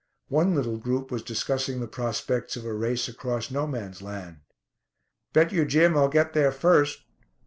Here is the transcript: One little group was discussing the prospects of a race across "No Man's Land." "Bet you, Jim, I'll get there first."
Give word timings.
One 0.29 0.55
little 0.55 0.79
group 0.79 1.11
was 1.11 1.21
discussing 1.21 1.79
the 1.79 1.85
prospects 1.87 2.55
of 2.55 2.65
a 2.65 2.73
race 2.73 3.07
across 3.07 3.51
"No 3.51 3.67
Man's 3.67 4.01
Land." 4.01 4.39
"Bet 5.31 5.51
you, 5.51 5.63
Jim, 5.63 5.95
I'll 5.95 6.09
get 6.09 6.33
there 6.33 6.51
first." 6.51 7.03